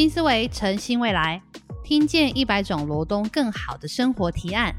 [0.00, 1.42] 新思维，诚新未来，
[1.84, 4.74] 听见一百种罗东更好的生活提案。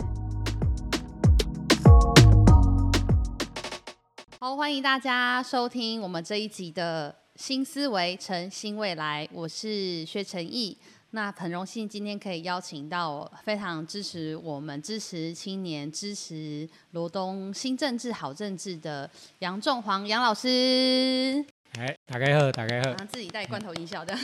[4.40, 9.30] 好，欢迎大家收听我们这一集的新思维，诚新未来。
[9.32, 10.76] 我是薛成义。
[11.12, 19.08] 那很荣幸今天可以邀请到非常支持我们、支持青年、支持罗东新政治、好政治的
[19.38, 21.46] 杨仲煌杨老师。
[21.80, 22.90] 哎，打开喝，打开喝。
[22.90, 24.16] 然后自己带罐头音效的。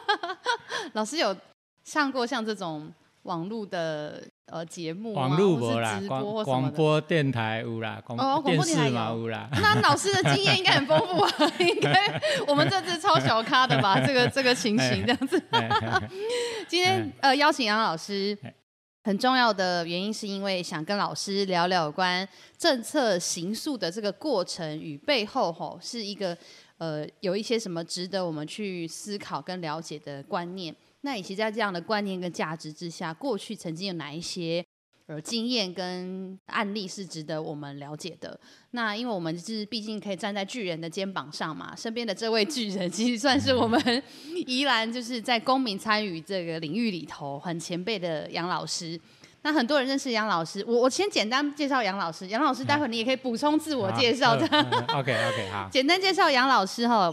[0.92, 1.34] 老师有
[1.84, 5.22] 上过像这种网络的呃节目吗？
[5.22, 9.48] 网络或是无啦，广广播电台有啦，广哦广播电视嘛有有啦。
[9.60, 13.98] 那老师的经验应该很丰富啊， 应该我们这次超小咖的吧？
[14.06, 15.42] 这个这个情形这样子。
[15.50, 15.68] 哎
[16.68, 18.52] 今天呃邀请杨老师哎，
[19.08, 26.36] 很重要的原因是因为想跟老师聊聊有关政策行诉的这个过程与背后吼是一个
[26.76, 30.76] 呃有一些什么值得我们去思考跟了解的观念。
[31.00, 34.62] 那以及在这样的观念跟价值之下，过去曾经有哪一些
[35.08, 38.38] 呃经验跟案例是值得我们了解的？
[38.72, 43.80] 那因为我们是毕竟可以站在巨人的肩膀上嘛，身边的这位巨人其实算是我们
[44.46, 49.00] 宜兰就是在公民参与这个领域里头很前辈的杨老师。
[49.42, 54.44] 那很多人认识杨老师，我我先简单介绍杨老师，杨老师待会儿你也可以补充自我介绍的。
[54.92, 55.68] OK OK 好。
[55.72, 57.10] 简单介绍杨老师哈，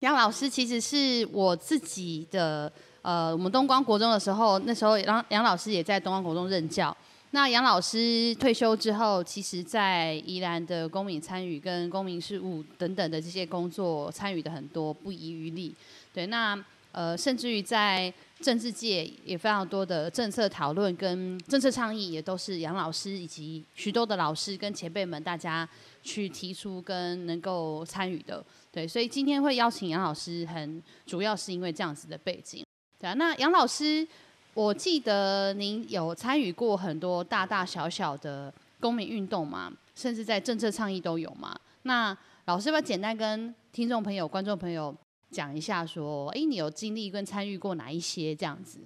[0.00, 6.94] 杨老师其实是我自己的呃，我们东光国中的时候，那时候杨杨老师也在东光国中任教。
[7.34, 15.74] 那杨老师退休之后，其实在宜兰的公民参与跟公民事务等等的这些工作参与的很多，不遗余力。
[16.12, 25.66] 对，那呃，甚至于在政治界也非常多的政策讨论跟政策倡议，也都是杨老师以及许多的老师跟前辈们大家
[26.02, 28.44] 去提出跟能够参与的。
[28.70, 32.62] 对，所以今天会邀请杨老师，很主要是因为这样子的背景。
[33.00, 34.06] 对啊，那杨老师，
[34.54, 41.58] 我记得您有参与过很多大大小小的公民运动嘛，甚至在政策倡议都有嘛。
[41.84, 44.94] 那老师要不要简单跟听众朋友、观众朋友
[45.30, 48.78] 讲一下，说，哎，你有经历跟参与过哪一些这样子？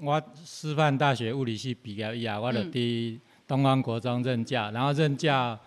[0.00, 5.58] 我师范大学物理系毕业以后，我就嗯伫东方国中任教，然后任教，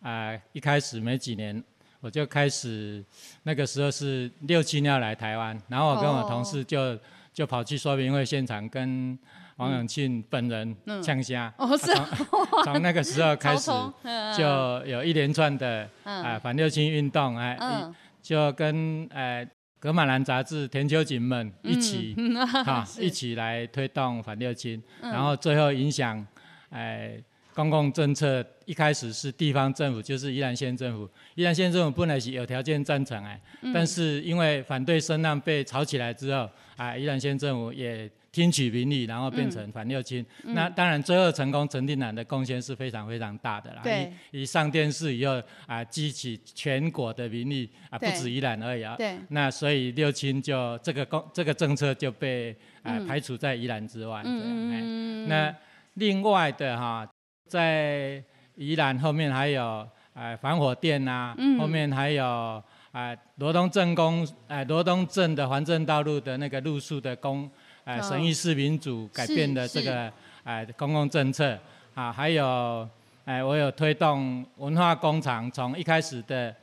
[0.00, 1.62] 呃，一开始没几年，
[2.00, 3.04] 我就开始，
[3.42, 6.98] 那个时候是六七要来台湾，然后我跟我同事就、
[7.36, 9.16] 就跑去说明会现场跟
[9.56, 11.02] 王永庆本人嗯。
[11.02, 13.70] 呛虾，哦，是啊从 从那个时候开始
[14.38, 14.42] 就
[14.86, 16.22] 有一连串的嗯。
[16.22, 17.94] 啊反六亲运动，哎、嗯。
[18.22, 19.46] 就跟呃
[19.78, 22.34] 格马兰杂志田秋瑾们一起嗯。
[22.64, 23.04] 哈、是。
[23.04, 25.12] 一起来推动反六亲，嗯。
[25.12, 26.26] 然后最后影响
[26.70, 27.12] 呃
[27.52, 33.74] 公共政策，一开始是地方政府，就是宜兰县政府，宜兰县政府本来是有条件赞成哎，嗯。
[33.74, 38.10] 但是因为反对声浪被炒起来之后，啊宜兰县政府也。
[38.32, 40.22] 听取民意，然后变成反六轻。
[40.42, 43.80] 那当然，最后成功，陈定南的贡献是非常非常大的啦。
[43.82, 48.94] 对一一上电视以后啊，激起全国的民意啊，不止宜兰而已啊。
[48.98, 54.20] 对，那所以六轻就这个公这个政策就被啊、排除在宜兰之外。
[54.22, 55.56] 这样哎嗯那
[55.94, 57.08] 另外的哈，
[57.48, 58.22] 在
[58.56, 62.62] 宜兰后面还有啊防火店呐、嗯后面还有
[62.96, 67.46] 啊罗东镇公呃罗东镇的环镇道路的那个路树的公
[67.84, 70.10] 呃哦审议市民主改变的这个
[70.44, 71.58] 呃公共政策。
[71.92, 72.88] 啊，还有
[73.26, 76.54] 哎我有推动文化工厂，从一开始的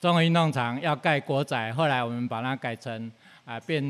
[0.00, 3.12] 综合运动场要盖国宅，后来我们把它改成
[3.44, 3.82] 啊、变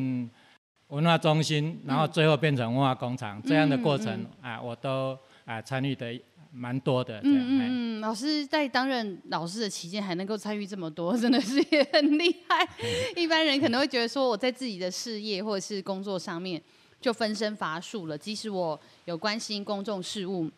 [0.89, 4.13] 文化中心，然后最后变成文化工厂，这样的过程
[4.43, 4.51] 嗯。
[4.53, 6.13] 啊、我都啊、参与的
[6.53, 7.19] 蛮多的。
[7.21, 12.69] 嗯嗯嗯，老师在担任老师的期间还能够参与这么多， 真的是也很厉害。
[13.17, 16.63] 一般人可能会觉得说我在自己的事业或者是工作上面
[17.01, 20.51] 就分身乏术了，即使我有关心公众事务，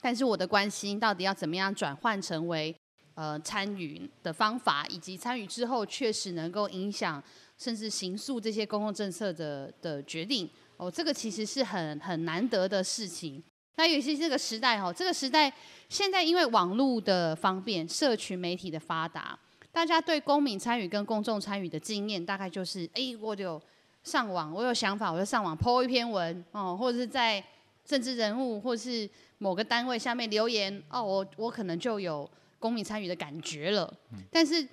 [0.00, 2.74] 但是我的关心到底要怎么样转换成为
[3.14, 7.22] 呃参与的方法，以及参与之后确实能够影响
[7.58, 13.42] 甚至形塑这些公共政策的的决定，哦，这个其实是很很难得的事情。
[13.76, 15.52] 那尤其是这个时代哦，这个时代
[15.88, 19.38] 现在因为网络的方便、社群媒体的发达，
[19.72, 23.60] 大家对公民参与跟公众参与的经验，大概就是，哎，我有
[24.04, 27.42] 上网，我有想法，我就上网 po 一篇文哦，或者是在
[27.84, 29.08] 政治人物或是
[29.38, 33.92] 某个单位下面留言，哦，我我可能就有公民参与的感觉了。
[34.30, 34.68] 但是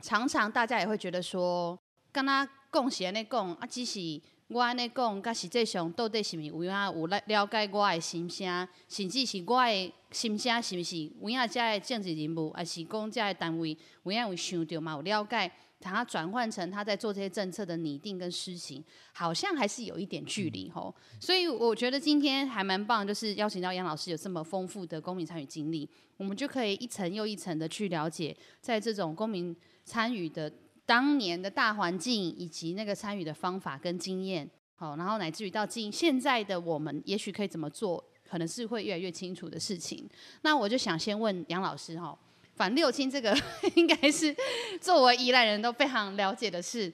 [0.00, 1.76] 常常大家也会觉得说，
[2.12, 14.92] 跟他共写那共啊，即使我安尼讲，甲实际上到底是毋是有影有了了解我的心声，甚至是我的心声是毋是有影遮的政治人物，还是讲遮的单位有影有想到嘛？
[14.92, 15.50] 有了解，
[15.80, 20.94] 把它转换成他在做这些政策的拟定跟施行，好像还是有一点距离吼。
[21.20, 25.88] 所以我觉得今天还蛮棒，就是邀请到杨老师有这么丰富的公民参与经历，
[26.18, 30.52] 我们就可以一层又一层的去了解，在这种公民参与的。
[30.86, 40.08] 当年的大环境以及那个参与的方法跟经验，好，然后乃至于到今现在的我们，也许可以怎么做，可能是会越来越清楚的事情。
[40.42, 42.16] 那我就想先问杨老师哈，
[42.54, 43.36] 反六亲这个
[43.74, 44.34] 应该是
[44.80, 46.92] 作为宜兰人都非常了解的事。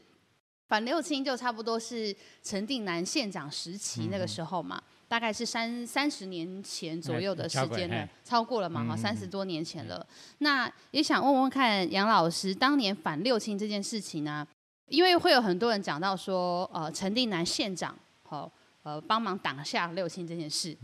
[0.68, 4.82] 反六亲就差不多是陈定南县长时期那个时候嘛。
[5.12, 8.82] 大概是三三十年前左右的时间了，超过了嘛？
[8.82, 10.06] 哈，三十多年前了。
[10.38, 14.48] 那也想问问看杨老师，当年反六亲这件事情呢？
[14.88, 18.50] 因为会有很多人讲到说，呃，陈定南县长好，
[18.84, 20.74] 呃，帮忙挡下六亲这件事。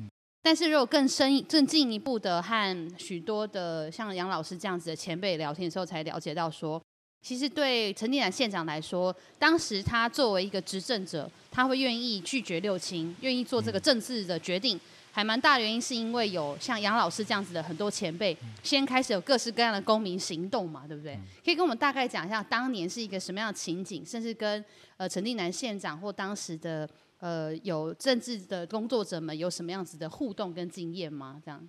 [0.43, 6.79] 但是如果更深、更进一步的和许多的像杨老师这样子的前辈聊天的时候，才了解到说。
[7.20, 14.81] 其实对陈定南县长来说，当时他作为一个执政者，他会愿意拒绝六亲，愿意做这个政治的决定，
[15.11, 21.19] 还蛮大原因是因为有像杨老师这样子的很多前辈，先开始有各式各样的公民行动嘛，对不对？
[21.44, 24.65] 可以跟我们大概讲一下当年是一个什么样的情景，甚至跟
[24.97, 26.88] 呃陈定南县长或当时的
[27.19, 31.43] 呃有政治的工作者们有什么样子的互动跟经验吗？
[31.44, 31.69] 这样。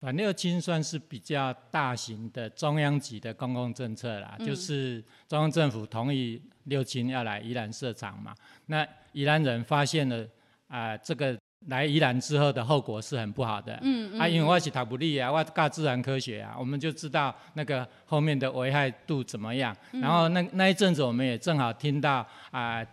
[0.00, 8.32] 反六亲算是比较大型的中央级的公共政策啦，就是中央政府同意六亲要来宜兰设厂嘛。
[8.66, 10.24] 那宜兰人发现了
[10.68, 11.36] 啊，这个
[11.66, 13.76] 来宜兰之后的后果是很不好的。
[13.82, 14.20] 嗯嗯。
[14.20, 19.76] 啊，因为我是塔布利啊，我搞自然科学啊，我们就知道那个后面的危害度怎么样。
[19.90, 22.86] 然后那那一阵子，我们也正好听到啊，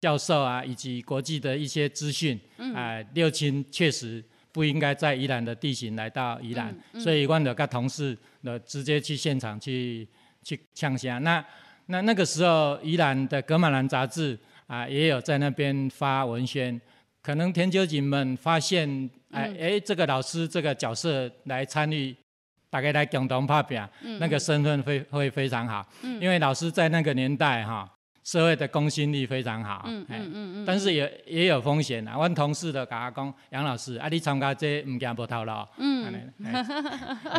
[0.00, 2.40] 教授啊以及国际的一些资讯
[2.74, 4.24] 啊，六亲确实。
[4.54, 10.08] 不应该在宜兰的地形来到宜兰，所以我就跟同事呢直接去现场去
[10.44, 11.18] 去呛虾。
[11.18, 11.44] 那
[11.86, 16.80] 那那个时候，宜兰的《格马兰》杂志啊也有在那边发文宣。
[17.20, 22.14] 可能田九警们发现，哎哎，这个老师这个角色来参与，
[22.70, 23.82] 大概来共同拍拼，
[24.20, 25.84] 那个身份会会非常好。
[26.20, 27.90] 因为老师在那个年代哈。
[28.24, 32.18] 社会的公信力非常好，嗯嗯嗯但是也也有风险啊。
[32.18, 35.68] 我同事的甲我讲，杨老师，啊，你参加这唔惊不套牢？
[35.76, 36.10] 嗯，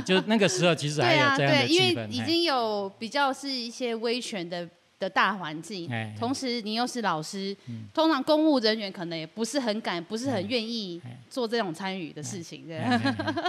[0.05, 1.89] 就那个时候其实还有 这样的气氛。
[1.89, 5.89] 因为已经有比较是一些威权的的大环境，
[6.19, 7.57] 同时你又是老师，
[7.91, 12.67] 通常公务人员可能也不是很敢，不是很愿意做这种参与的事情。
[12.67, 12.77] 对。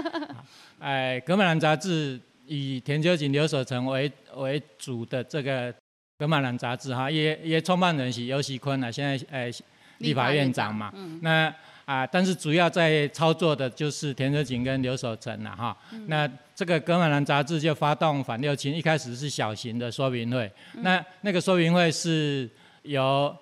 [0.80, 5.74] 哎，《格美兰》杂志以田秋瑾、刘守成为为主的这个。
[6.18, 9.50] 格马兰杂志哈，也也创办人是尤喜坤啊，现在呃
[9.98, 10.90] 立法院长嘛。
[11.20, 11.54] 那
[11.84, 15.76] 啊，但是主要在操作的就是田泽锦跟刘守成了哈。
[16.06, 20.50] 那这个格马兰杂志就发动反六亲，一开始是小型的说明会。
[20.76, 22.50] 那那个说明会是
[22.82, 23.36] 由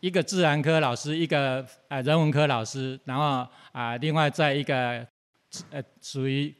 [0.00, 5.06] 一个自然科老师，一个呃人文科老师，然后啊另外在一个
[5.70, 6.52] 呃属于。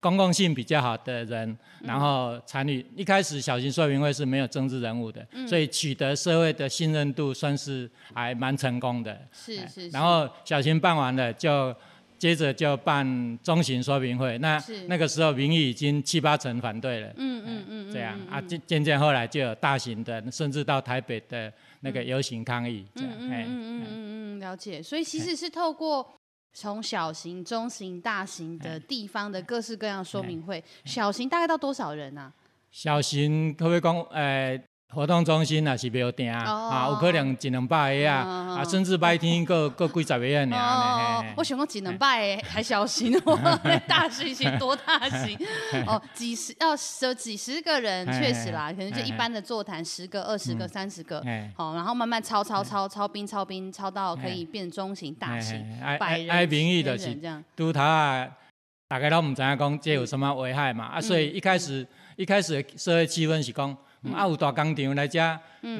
[0.00, 9.20] 公共性比较好的人，然后参与一开始小型说明会是没有政治人物的，所以取得社会的信任度算是还蛮成功的。
[9.32, 9.88] 是是。
[9.88, 11.74] 然后小型办完了，就
[12.16, 14.38] 接着就办中型说明会。
[14.38, 17.08] 那那个时候民意已经七八成反对了。
[17.16, 17.92] 嗯嗯嗯。
[17.92, 22.86] 这样啊，渐渐渐后来就有大型的，甚至到台北的那个游行抗议。
[22.94, 24.80] 嗯嗯嗯嗯嗯嗯，了解。
[24.80, 26.08] 所以其实是透过。
[26.52, 32.32] 从小型、中型、大型的地方的各式各样说明会，小型大概到多少人啊？
[32.70, 34.00] 小型可不可以讲？
[34.10, 34.62] 诶。
[34.94, 40.56] 活动中心也是有订啊，有可能一两百个啊，啊，甚至白天各各 几十个人呢。
[41.36, 45.38] 我想讲一两百个还小型哦，大型型多大型？
[45.86, 51.22] 哦，几十要有几十个人确实啦，可能就一般的座谈十个、二十个、三十个，
[51.54, 55.62] 好，然后慢慢超超超超兵超兵超到可以变中型、大型，
[56.00, 57.44] 百人、名的人这样。
[57.54, 58.26] 都他
[58.88, 60.86] 大概都唔知影讲这有什么危害嘛？
[60.86, 63.76] 啊，所以一开始一开始社会气氛是讲。
[64.14, 65.18] 啊，有大工厂来遮，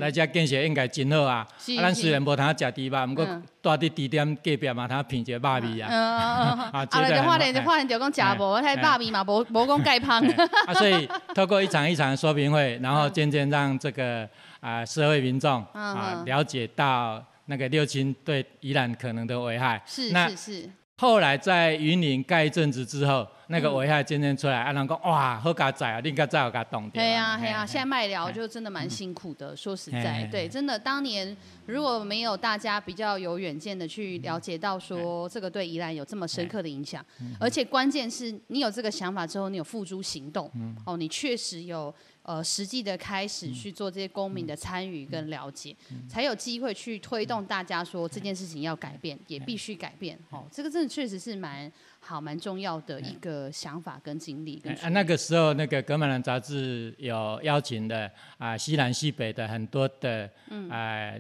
[0.01, 1.37] 来遮建设应该真好啊！
[1.37, 1.47] 啊，
[1.83, 3.25] 咱虽然无通食猪肉，毋过
[3.63, 6.71] 住伫地点隔壁嘛，通品一个肉味啊！
[6.73, 10.21] 啊，就发现就发现就讲食无，迄肉味嘛，无无讲介芳。
[10.67, 14.29] 啊，所以 透过一场一场的说明会，然后渐渐让这个
[14.61, 19.81] 啊社会民众啊了解到那个六亲对宜兰可能的危害。
[19.87, 20.71] 是是是。
[21.01, 31.37] 后来在云林盖一阵子之后，那个危害渐渐出来，阿郎讲哇，好加载啊，你应该再有加动对呀，对呀，现在卖疗就真的蛮辛苦的，说实在，对，真的当年
[31.67, 37.05] 如果没有大家比较有远见的去了解到说这个对宜兰有这么深刻的影响，
[37.39, 40.51] 而且关键是你有这个想法之后，你有付诸行动，
[40.85, 41.95] 哦，你确实有。
[42.29, 45.75] 呃，实际的开始去做这些公民的参与跟了解，
[46.07, 50.19] 才有机会去推动大家说这件事情要改变，也必须改变。
[50.29, 54.63] 哦，这个真的确实是蛮好、蛮重要的一个想法跟经历。
[54.83, 60.31] 啊，那个时候那个《格马兰》杂志有邀请的啊，西南西北的很多的
[60.69, 61.19] 呃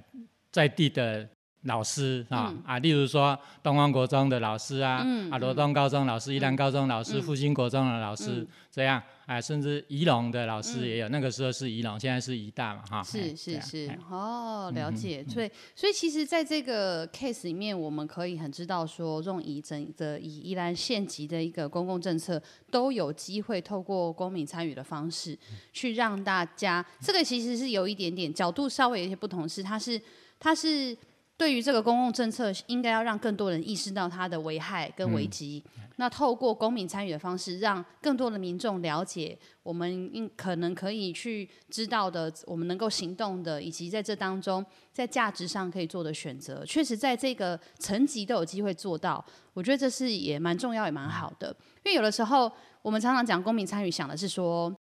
[0.52, 1.26] 在地的
[1.62, 9.02] 老师啊啊，例如说东方国中的老师啊，啊罗东高中老师、宜兰高中老师、复兴国中的老师这样。
[9.26, 13.02] 哎，甚至仪龙的老师也有，那个时候是仪龙，现在是仪大嘛，哈。
[13.02, 15.22] 是是是，哦，了解。
[15.28, 25.38] 所以，所以其实在这个 case 里面，我们可以很知道说，用以整的以宜兰县级的一个公共政策，都有机会透过公民参与的方式，
[25.74, 30.00] 去让大家，这个其实是有一点点角度稍微有一些不同，是它是
[30.40, 30.96] 它是。
[31.38, 35.64] 对于这个公共政策，应该要让更多人意识到它的危害跟危机。
[35.94, 49.24] 那透过公民参与的方式，让更多的民众了解我们应可能可以去知道的，我们能够行动的，以及在这当中在价值上可以做的选择，确实在这个层级都有机会做到。
[49.54, 51.54] 我觉得这是也蛮重要也蛮好的。
[51.84, 52.50] 因为有的时候
[52.82, 54.74] 我们常常讲公民参与，想的是说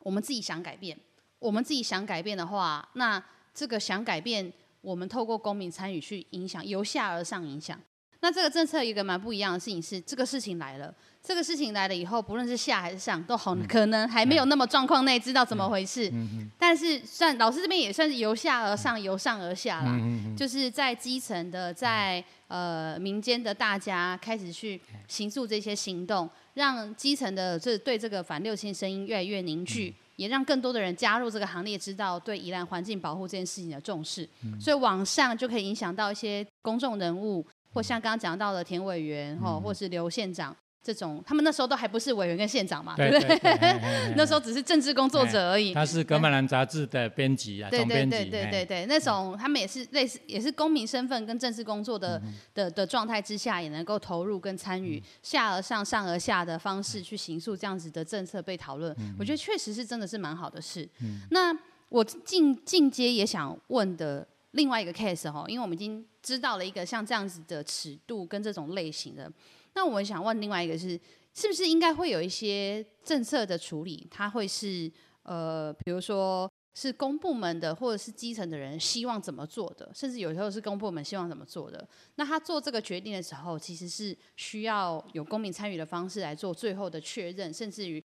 [0.00, 0.98] 我们自己想改变，
[1.38, 3.22] 我们自己想改变的话，那
[3.54, 4.52] 这个想改变。
[4.86, 7.76] 我们透过公民参与去影响，由下而上影响。
[8.20, 16.10] 那这个政策有一个蛮不一样的事情是，这个事情来了，这个事情来了以后，不论是下还是上，都好可能还没有那么状况内知道怎么回事。
[16.56, 20.00] 但是算老师这边也算是由下而上，由上而下啦，
[20.36, 29.92] 就是在基层的，在呃民间的大家开始去行诉这些行动，让基层的这对这个反六亲声音越来越凝聚。
[30.16, 34.28] 也让更多的人加入这个行列，知道对宜兰环境保护这件事情的重视，
[34.60, 40.54] 所以往上就可以影响到一些公众人物，或像刚刚讲到的田委员，哈，或是刘县长。
[40.86, 43.58] 这种他们那时候都还不是委员跟县长嘛，对不对？
[44.14, 45.74] 那时候只是政治工作者而已。
[45.74, 48.16] 他是《格曼兰》杂志的编辑啊，总编辑。
[48.16, 52.22] 对对对对对，那种他们也是类似，也是公民身份跟政治工作的
[52.54, 58.94] 的的状态之下，也能够投入跟参与下而上、上而下的方式去行诉这样子的政策被讨论。
[59.18, 60.88] 我觉得确实是真的是蛮好的事。
[61.30, 61.52] 那
[61.88, 69.28] 我进进阶也想问的另外一个 case 哈，因为我们已经知道了一个像这样子的尺度跟这种类型的。
[69.76, 70.98] 那我想问另外一个是，
[71.34, 74.08] 是不是应该会有一些政策的处理？
[74.10, 74.90] 它会是
[75.22, 81.86] 呃，比如说是公部门的，或者是基层的人希望怎么做的，甚至有时候是公部门希望怎么做的。
[82.14, 88.02] 那他做这个决定的时候，其实是需要有公民参与的方式来做最后的确认，甚至于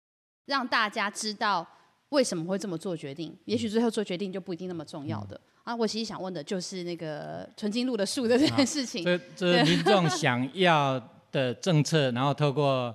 [0.47, 1.67] 让大家知道
[2.09, 3.37] 为什么会这么做决定。
[3.45, 5.77] 也许最后做决定就不一定那么重要的啊。
[5.77, 9.05] 我其实想问的就是那个纯金路的树的这件事情。
[9.05, 11.18] 这这民众想要。
[11.31, 12.95] 的政策，然后透过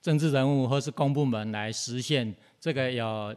[0.00, 3.34] 政治人物或是公部门来实现，这个有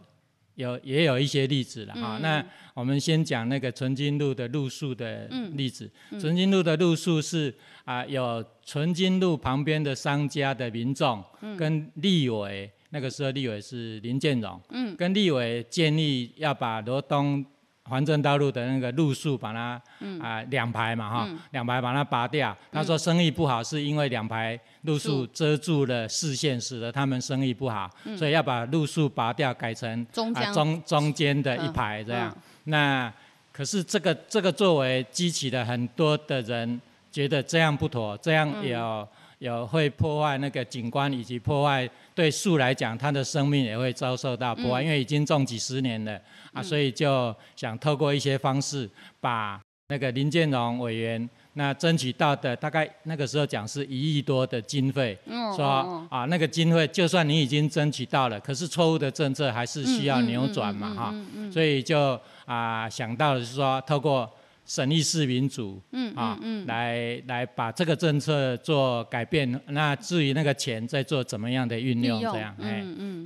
[0.56, 2.20] 有也有一些例子了哈。
[2.22, 5.90] 那我们先讲那个纯金路的路数的例子。
[6.20, 11.24] 纯金路的路数是啊，有纯金路旁边的商家的民众
[11.58, 14.62] 跟立委，那个时候立委是林建荣，
[14.98, 17.46] 跟立委建议要把罗东。
[17.88, 19.82] 环镇道路的那个路树，把它
[20.20, 22.56] 啊两排嘛哈，两排把它拔掉。
[22.72, 32.36] 他说生意不好，是因为两排路树遮住了视线，使得他们生意不好，所以要把路树拔掉，改成啊中中间的一排这样。
[32.64, 33.14] 那
[33.52, 39.08] 可是这个这个作为激起了很多的人觉得这样不妥，这样有
[39.40, 46.20] 有会破坏那个景观，以及破坏对树来讲，它的生命也会遭受到破坏，因为已经种几十年了。
[46.54, 48.90] 啊，所以就想透过一些方式，
[49.20, 55.18] 把那个林建荣委员那争取到的大概那个时候讲是一亿多的经费，
[55.56, 61.16] 说啊那个经费就算你已经争取到了，可是错误的政策还是需要扭转嘛哈，
[61.52, 64.30] 所以就啊想到的是说透过
[64.66, 65.82] 省议市民主
[66.16, 72.84] 啊来来把这个政策做改变，那至于那个钱在做怎么样的运用这样，哎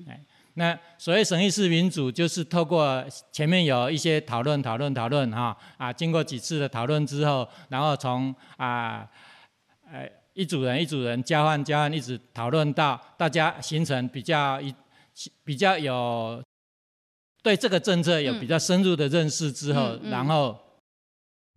[0.08, 0.22] 哎。
[0.55, 9.08] 那所谓审议式民主，就是透过前面有一些讨论、讨论、讨论，哈啊，经过几次的讨论之后，然后从啊，
[9.89, 14.74] 呃，一组人一组人交换交换，一直讨论到大家形成比较一
[15.46, 16.43] 比较有
[17.41, 20.60] 对这个政策有比较深入的认识之后，然后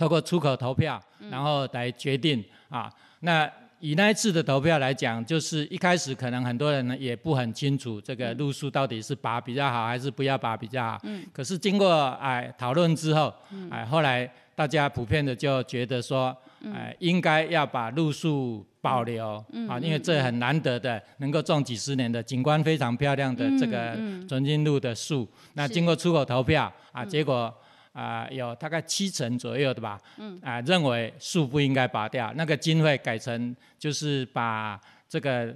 [0.02, 3.48] 透过出口投票，然后来决定啊，那。
[3.84, 11.00] 以那一次的投票来讲，就是一开始可能很多人呢也不很清楚这个路数到底是拔比较好还是不要拔比较好。
[11.02, 11.26] 嗯。
[11.32, 13.34] 可是经过哎讨论之后，
[13.72, 16.32] 哎后来大家普遍的就觉得说，
[16.72, 25.28] 哎应该要把路数保留啊，因为这很难得的能够种几十年的景观非常漂亮的这个纯金路的树。
[25.54, 27.52] 那经过出口投票啊，结果。
[27.92, 35.54] 啊，有大概七成左右的吧，嗯，啊，认为树不应该拔掉，那个经费改成就是把这个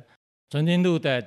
[0.50, 1.26] 纯金路的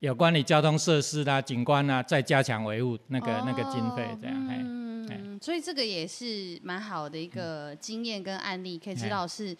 [0.00, 9.56] 有关于交通设施啦、景观啊，再加强维护那个那个经费这样，嗯，所以这个也是蛮好的一个经验跟案例，可以知道是，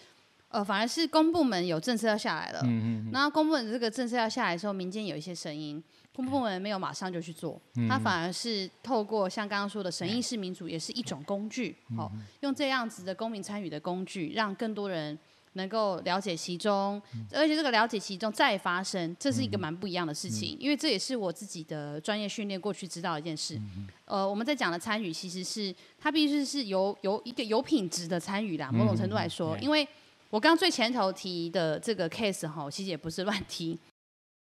[0.49, 5.83] 呃，反而是公部门有政策要下来了，嗯嗯，那公部门这个政策要下来的时候，民间有一些声音。
[6.18, 12.10] 公部门没有马上就去做，他反而是透过像刚刚说的审议式民主，也是一种工具，好，
[12.40, 15.16] 用这样子的公民参与的工具，让更多人
[15.52, 17.00] 能够了解其中，
[17.32, 23.56] 而且这个了解其中再发生，这是一个蛮不一样的事情，因为这也是我自己的专业训练过去知道一件事。
[24.04, 29.87] 呃，我们在讲的参与，其实是它必须是有有一个有品质的参与啦，某种程度来说，因为
[30.30, 33.78] 我刚刚最前头提的这个 case 哈，其实也不是乱提。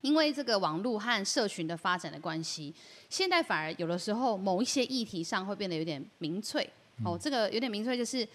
[0.03, 2.75] 因为这个网络和社群的发展的关系，
[3.09, 6.69] 现在反而有的时候某一些议题上会变得有点民粹
[7.05, 7.19] 哦。
[7.21, 8.27] 这个有点民粹就是，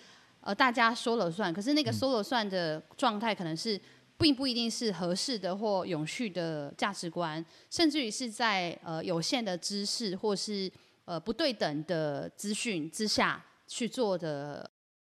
[0.42, 1.54] 呃，大家说了算。
[1.54, 3.80] 可是那个说了算的状态，可能是
[4.18, 10.72] 并不一定是合适的或永续的价值观，甚至于是在呃有限的知识或是
[11.06, 14.70] 呃不对等的资讯之下去做的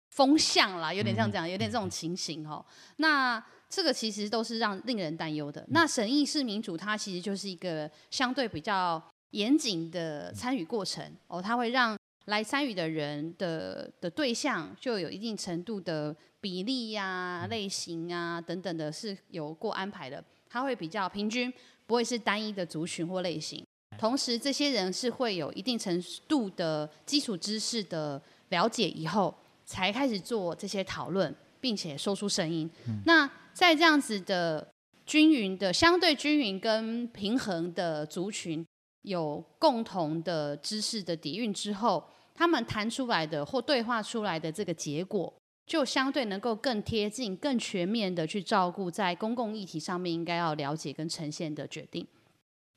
[0.09, 2.65] 风向啦，有点像这样，有点这种情形哦。
[2.95, 5.65] 那这个其实都是让令人担忧的。
[5.69, 20.23] 那审议式民主，它其实就是一个相对比较严谨的参与过程哦，它会让来参与的人的的对象就有一定程度的比例呀、类型啊等等的，是有过安排的。
[20.49, 21.53] 它会比较平均，
[21.85, 23.65] 不会是单一的族群或类型。
[23.97, 29.33] 同时，这些人是会有一定程度的基础知识的了解以后，
[29.65, 32.69] 才开始做这些讨论，并且说出声音。
[33.05, 34.67] 那在这样子的
[35.05, 38.65] 均匀的、相对均匀跟平衡的族群
[39.03, 45.33] 有共同的知识的底蕴之后，他们谈出来的或对话出来的这个结果，
[45.65, 52.05] 就相对能够更贴近、更全面的去照顾在公共议题上面应该要了解跟呈现的决定。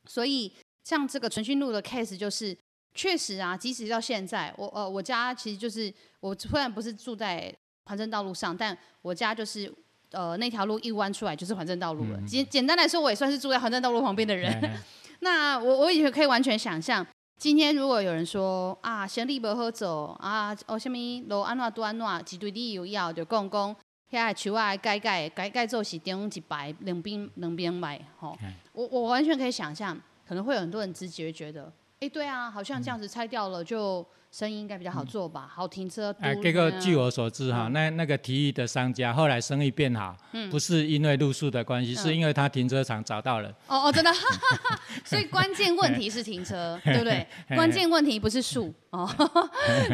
[0.07, 0.53] 所以，
[0.85, 2.57] 像这个纯新路的 case，就是
[2.95, 7.55] 确实啊，即使到现在，我呃，我家其实就是我虽然不是住在
[7.91, 9.71] 环镇道路上，但我家就是。
[10.13, 12.21] 呃，那条路一弯出来就是环镇道路了。
[12.27, 14.53] 简简单来说，我也算是住在环镇道路旁边的人。
[15.23, 17.07] 那我我也可以完全想象，
[17.39, 20.97] 今天如果有人说啊，先立不喝走啊，哦，什么
[21.29, 23.77] 路安怎多安怎，一堆理由要就讲讲，
[24.11, 28.37] 遐树啊改改改改做是顶一百两边两边买吼。
[28.73, 34.05] 我我完全可以想象，可能会有很多人直觉觉得，哎，对啊，好像这样子拆掉了就。
[34.31, 36.15] 生意应该比较好做吧，好停车。
[36.21, 40.17] 哎，这个据我所知哈，那那个提议的商家后来生意变好，
[40.51, 43.49] 不是因为路数的关系，是因为他停车场找到了。
[43.67, 44.11] 哦哦，真的，
[45.05, 47.27] 所以关键问题是停车，对不对？
[47.57, 49.09] 关键问题不是树哦。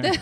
[0.02, 0.14] 对，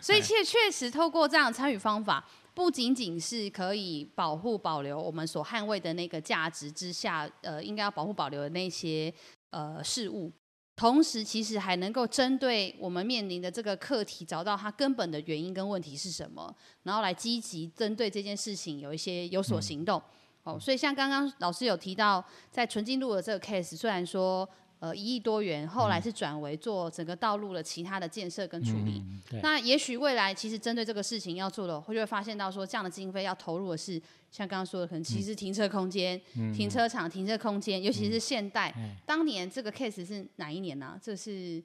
[0.00, 9.12] 所以确确实透过这样的参与方法，不仅仅是可以保护保留我们所捍卫的那个价值之下，呃，应该要保护保留的那些
[9.50, 10.32] 呃事物。
[10.76, 20.00] 同时，其实还能够针对我们面临的这个课题，找到它根本的原因跟问题是什么，然后来积极针对这件事情有一些有所行动。
[20.44, 24.48] 哦，所以像刚刚老师有提到，在纯净路的这个 case，虽然说。
[24.78, 29.02] 呃，一亿多元，后来是转为做整个道路的其他的建设跟处理。
[29.42, 36.20] 那也许未来其实针对这个事情要做的，会就会发现到说，这样的经费要投入的是像刚刚说的，可能其实停车空间、
[36.54, 38.74] 停车场、停车空间，尤其是现代。
[39.06, 41.00] 当年这个 case 是哪一年呢？
[41.02, 41.64] 这是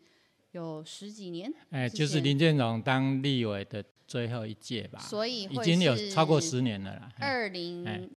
[0.53, 1.53] 有十几年。
[1.71, 4.99] 哎，就是林建荣当立委的最后一届吧。
[4.99, 7.11] 所以已经有超过十年了啦。
[7.19, 8.09] 二零。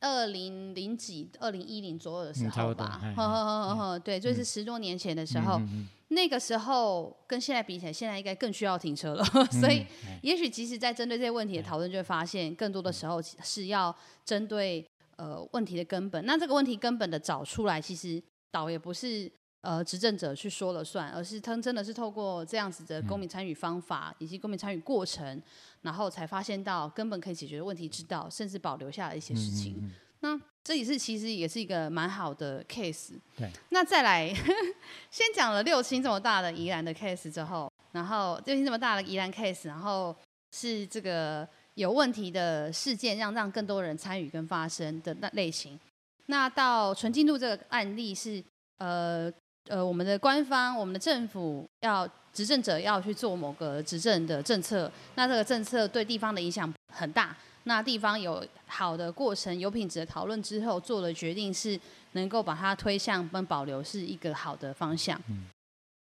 [0.00, 5.60] 二零零几、二零一零左右的时候吧，呵呵呵呵，对，就是十多年前的时候，
[6.08, 9.24] 那个时候跟现在比起来，现在应该更需要停车了。
[9.52, 9.84] 所以，
[10.22, 14.84] 也许其实，在针对这些问题的讨论，就会发现，更多的时候是要针对
[15.16, 16.24] 呃问题的根本。
[16.24, 19.30] 那这个问题根本的找出来，其实倒也不是。
[19.62, 25.42] 呃，执政者去说了算，而是他真的是透过这样子的公民参与方法以及公民参与过程，
[25.82, 29.90] 然后才发现到根本可以解决的问题之道，甚至保留下来一些事情。
[30.20, 33.12] 那这也是其实也是一个蛮好的 case。
[33.36, 33.50] 对。
[33.70, 34.28] 那再来，
[35.10, 40.14] 先讲了六星这么大的宜兰的 case 之后，然后六星这么大的宜兰 case，然后
[40.52, 41.48] 是这个。
[41.74, 45.78] 有问题的事件，让让更多人参与跟发生的那类型。
[46.26, 48.44] 那到纯净度这个案例是，
[48.78, 49.32] 呃
[49.68, 57.36] 呃，我们的官方、我们的政府要执政者要去做某个执政的政策，那这个政策对地方的影响很大。
[57.64, 61.78] 那地方有好的过程、有品质的讨论之后，做了决定是
[62.12, 65.20] 能够把它推向跟保留是一个好的方向。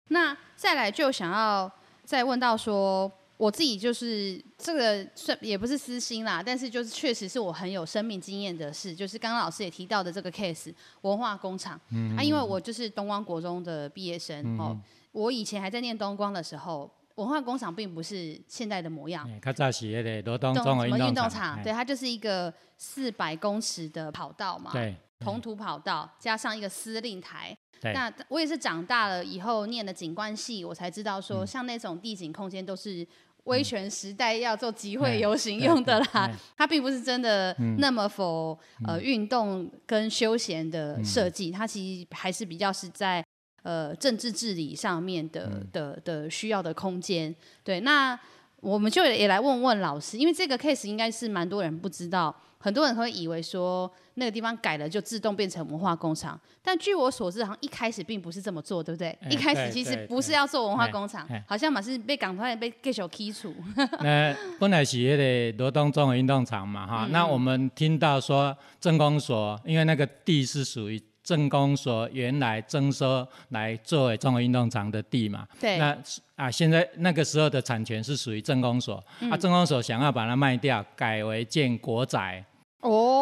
[0.09, 1.71] 那再来就想要
[2.05, 3.11] 再问到说。
[3.37, 10.73] 我自己就是这个算也不是私心啦，但是就是确实是我很有生命经验的事，就是刚刚老师也提到的这个 case
[11.03, 11.79] 文化工厂。
[11.91, 12.17] 嗯。
[12.17, 14.79] 啊，因为我就是东光国中的毕业生哦，
[15.13, 19.29] 我以前还在念东光的时候，文化工厂并不是现在的模样。
[19.43, 21.63] 它早是那个罗东中文运动场。
[21.63, 24.73] 对，它就是一个四百公尺的跑道嘛。
[24.73, 24.97] 对。
[25.19, 27.57] 同土跑道加上一个司令台。
[27.81, 27.93] 对。
[27.93, 33.07] 那我也是长大了以后念的景观系，我才知道说，像那种地景空间都是。
[33.47, 43.25] 威权时代要做集会游行用的啦，它并不是真的那么否呃运动跟休闲的设计，它其实还是比较是在
[43.63, 47.33] 呃政治治理上面的的的需要的空间。
[47.63, 48.19] 对，那
[48.57, 52.35] 我们就也来问问老师，因为这个 case 应该是蛮多人不知道。
[52.67, 59.17] 很多人会以为说那个地方改了就自动变成文化工厂，但据我所知，好像一开始并不是这么做，对不对？
[59.31, 63.55] 一开始其实不是要做文化工厂，好像嘛是被赶快被继续剔除。
[64.03, 75.97] 那本来是那个罗东综合运动场嘛，哈，那我们听到说政工所，因为那个地是属于政工所原来征收来作为综合运动场的地嘛，对，那
[76.35, 79.01] 啊现在那个时候的产权是属于政工所，
[79.31, 82.45] 啊政工所想要把它卖掉，改为建国宅。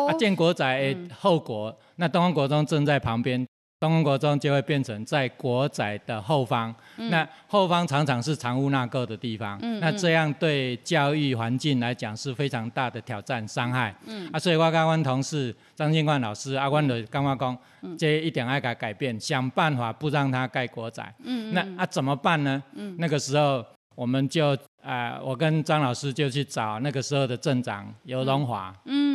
[0.06, 3.46] 哦，啊，建国宅后国，那东方国中正在旁边，
[3.80, 13.94] 东方国中就会变成在国仔的后方，那后方常常是藏污纳垢的地方，那这样对教育环境来讲是非常大的挑战伤害。
[14.06, 17.58] 嗯，啊，所以我跟阮同事张建冠老师，啊，阮就刚刚讲，
[17.98, 21.02] 这一点要改改变，想办法不让他盖国仔。
[21.22, 22.62] 嗯那啊怎么办呢？
[22.74, 23.64] 嗯，那个时候
[23.94, 28.74] 我们就啊，我跟张老师就去找那个时候的镇长尤荣华。
[28.86, 29.14] 嗯。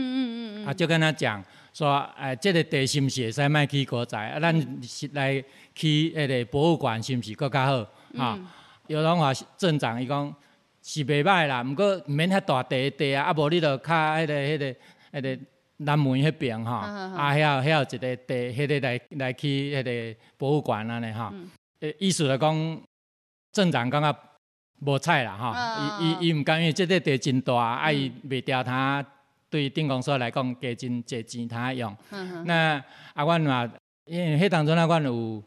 [0.65, 1.43] 啊，就跟他讲
[1.73, 4.17] 说，哎，这个地是不是会使卖去国宅？
[4.29, 5.43] 啊，咱是来
[5.75, 7.85] 去迄个博物馆是不是更加好？
[8.17, 8.39] 哈，
[8.87, 10.33] 有人话镇长伊讲
[10.81, 14.75] 是袂歹啦，毋过毋免遐大地地啊，啊无你著较迄个、迄个、
[15.13, 15.39] 迄个
[15.77, 16.77] 南门迄边哈，
[17.15, 21.33] 啊遐遐有一个地，迄个来来去迄个博物馆安尼哈。
[21.81, 22.81] 诶，意思来讲，
[23.53, 24.15] 镇长感觉
[24.81, 29.05] 无采啦哈，伊伊伊毋甘愿，即个地真大，啊伊袂调他。
[29.49, 31.95] 对电工所来讲，加真侪钱他用。
[32.45, 32.83] 那
[33.13, 33.71] 啊，阮嘛，
[34.05, 35.43] 因为迄当中啊，阮有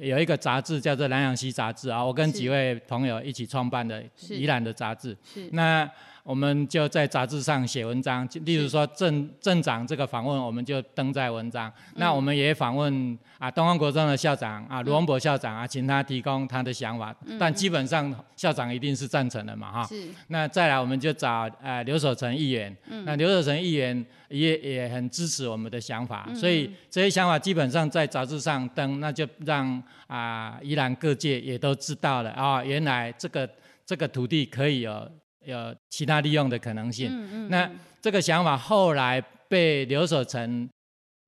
[0.00, 5.16] 有一个杂志叫做《南洋西杂志》啊，我跟几位朋友一起创办的宜兰的杂志。
[5.24, 5.48] 是。
[5.52, 5.90] 那
[6.28, 11.72] 我们就在杂志上写文章，例如说镇镇长这个访问，我们就登在文章。
[11.94, 17.16] 那我们也访问啊，东方国中的校长啊，卢文博校长啊，请他提供他的想法。
[17.40, 19.84] 但基本上校长一定是赞成的嘛，哈。
[19.86, 20.06] 是。
[20.26, 22.76] 那再来我们就找呃刘守成议员。
[22.90, 23.06] 嗯。
[23.06, 33.48] 那刘守成议员也也很支持我们的想法，所以这些想法基本上在杂志上登，那就让啊宜兰各界也都知道了啊，原来这个
[33.86, 35.10] 这个土地可以有。
[35.48, 37.08] 有其他利用的可能性。
[37.10, 37.48] 嗯嗯。
[37.48, 37.70] 那
[38.02, 40.68] 这个想法后来被刘守成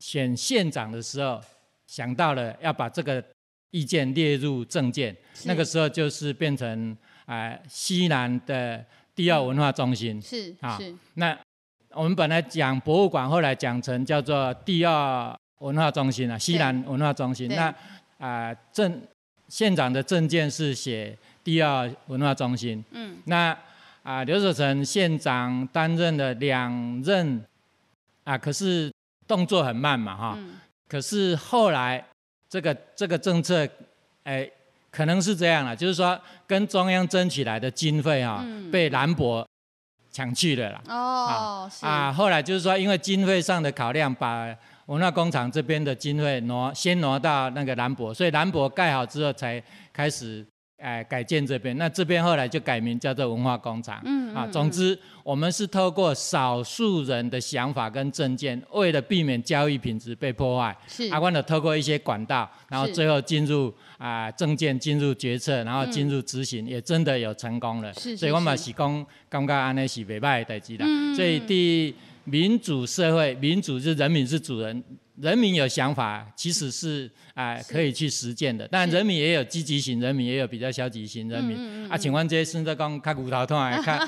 [0.00, 1.40] 选县长的时候
[1.86, 3.24] 想到了，要把这个
[3.70, 5.16] 意见列入政见。
[5.44, 10.20] 那个时候就是变成啊西南的第二文化中心。
[10.20, 10.76] 是啊。
[10.76, 10.94] 是。
[11.14, 11.36] 那
[11.92, 17.48] 我们本来讲博物馆，后来讲成叫做第二文化中心啊，西南文化中心。
[17.48, 17.74] 那
[18.18, 19.00] 啊政
[19.48, 22.84] 县长的政见是写第二文化中心。
[22.90, 23.16] 嗯。
[23.24, 23.56] 那
[24.02, 27.44] 啊，刘守成县长担任了两任，
[28.24, 28.90] 啊，可是
[29.26, 30.38] 动作很慢嘛，哈。
[30.88, 32.02] 可是后来
[32.48, 33.68] 这个这个政策，
[34.24, 34.50] 哎，
[34.90, 39.46] 可能是这样了，就是说跟中央争取来的经费啊，被兰博
[40.10, 40.82] 抢去了啦。
[40.88, 44.46] 哦，啊，后来就是说，因为经费上的考量，把
[44.86, 50.44] 文化工厂这边的经费挪先挪到那个兰博，所以兰博盖好之后才开始。
[50.80, 54.00] 哎，改建这边，那这边后来就改名叫做文化工厂。
[54.04, 67.92] 嗯啊，总之我们是透过少数人的想法跟证件，为了避免交易品质被破坏，是阿关的透过一些管道，然后最后进入啊证件进入决策，然后进入执行，也真的有成功了。
[67.94, 70.86] 是，所以我们是讲，感觉安尼是袂歹的代志啦。
[71.14, 74.82] 所以第民主社会，民主是人民是主人。
[75.20, 78.66] 人民有想法，其实是啊可以去实践的。
[78.70, 81.88] 但人民也有积极型，人民也有比较消极型人民。
[81.90, 83.98] 啊，请问这些孙在讲较骨头痛还较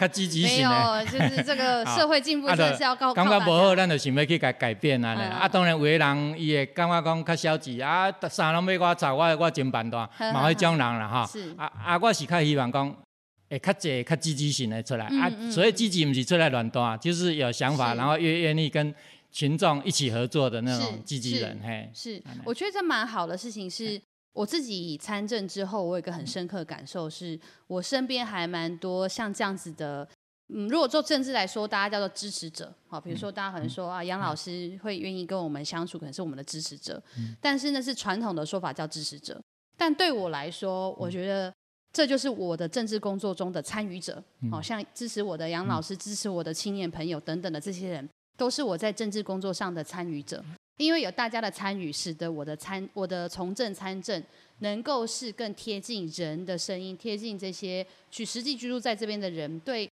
[0.00, 0.70] 较积极型的？
[0.70, 5.14] 没有，就是这个 社会进步真是要靠感觉不好，咱就想要去改改变啊。
[5.14, 11.30] 啊，当然有的人伊会感觉讲较消极啊，三人要我走，我我真办断，嘛会种人啦哈。
[11.56, 12.96] 啊啊，我是较希望讲。
[13.52, 18.94] 会较济较积极型的出来啊，所以积极不是出来乱端，就是有想法，然后愿愿意跟
[19.30, 21.58] 群众一起合作的那种积极人。
[21.62, 23.70] 嘿，是，我觉得这蛮好的事情。
[23.70, 24.00] 是
[24.32, 30.06] 我自己参政之后，我有一个很深刻的感受，是我身边还蛮多像这样子的。
[30.52, 37.02] 嗯，如果做政治来说，大家叫做支持者，好，比如说大家可能说啊，杨老师会愿意跟我们相处，可能是我们的支持者。
[37.40, 39.40] 但是那是传统的说法叫支持者，
[39.76, 41.52] 但对我来说，我觉得。
[41.92, 48.08] 这就是我的政治工作中的参与者，好像支持我的杨老师、支持我的青年朋友等等的这些人，
[48.40, 50.42] 都是我在政治工作上的参与者。
[50.78, 54.22] 因为有大家的参与，使得我的参、我的从政参政
[54.60, 59.86] 能够是更贴近人的声音，贴近这些去实际居住在这边的人对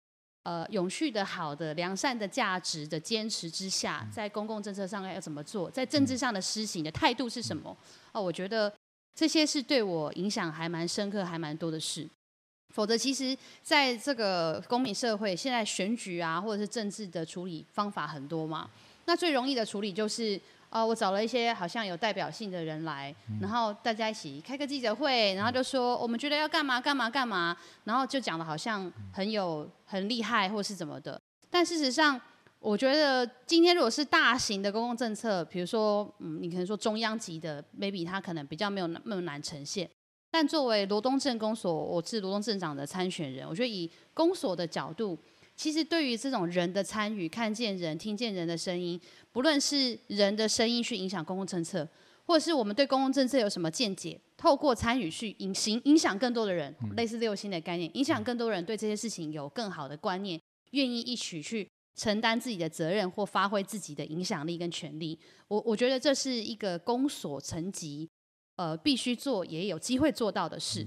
[0.44, 7.76] 呃永续的好的良善的价值的坚持之下，在公共政策上要怎么做，在政治上的施行的态度是什么？
[8.12, 8.72] 哦，我觉得。
[9.18, 12.06] 这些是对我影响还蛮深刻、还蛮多的事。
[12.76, 18.68] 否则，其实在这个公民社会，现在选举啊，或者是政治的处理方法很多嘛。
[19.06, 31.18] 那最容易的处理就是，呃，我找了一些好像有代表性的人来，然后大家一起开个记者会，然后就说我们觉得要干嘛干嘛干嘛，然后就讲的好像很有很厉害或是怎么的。
[31.48, 32.20] 但事实上，
[32.58, 39.88] 我觉得今天如果是大型的公共政策，比如说，嗯，你可能说中央级的，maybe 它可能比较没有那么难呈现。
[40.38, 45.18] 但作为罗东镇公所，我是罗东镇长的参选人，我觉得以公所的角度，
[45.56, 49.00] 其实对于这种人的参与，看见人、听见人的声音，
[49.32, 51.88] 不论是人的声音去影响公共政策，
[52.26, 60.38] 或者是我们对公共政策有什么见解，透过参与去影行影响更多的人，类似六星的概念，影响更多人对这些事情有更好的观念，
[60.72, 61.66] 愿意一起去。
[61.98, 65.18] 承担自己的责任或发挥自己的影响力跟权利，
[65.48, 68.06] 我我觉得这是一个公所层级，
[68.56, 70.86] 呃，必须做也有机会做到的事。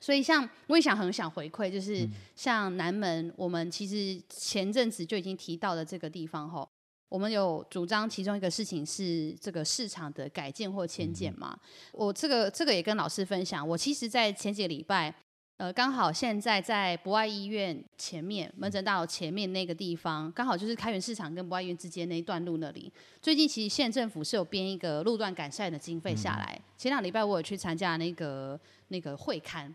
[0.00, 6.66] 所以，像我也想很想回馈，就是像南门，我们其实前阵子就已经提到的这个地方吼，
[7.08, 11.58] 我们有主张其中一个事情是这个市场的改建或迁建嘛。
[11.92, 15.14] 我这个这个也跟老师分享，我其实在前几个礼拜。
[15.60, 22.90] 呃，刚好现在在博爱医院前面门诊大楼前面那个地方，刚好就是开元市场跟博爱医院之间那一段路那里。
[23.20, 26.58] 最近其实县政府是有编一个路段改善的经费下来。
[26.78, 29.70] 前两礼拜我有去参加那个那个会刊，